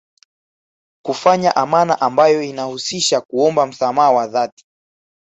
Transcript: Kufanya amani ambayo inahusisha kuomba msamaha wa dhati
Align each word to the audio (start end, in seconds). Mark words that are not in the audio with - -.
Kufanya 1.05 1.55
amani 1.55 1.93
ambayo 1.99 2.41
inahusisha 2.43 3.21
kuomba 3.21 3.65
msamaha 3.65 4.11
wa 4.11 4.27
dhati 4.27 4.65